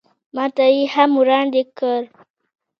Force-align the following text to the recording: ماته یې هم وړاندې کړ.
ماته 0.35 0.65
یې 0.75 0.81
هم 0.93 1.11
وړاندې 1.19 1.61
کړ. 1.77 2.01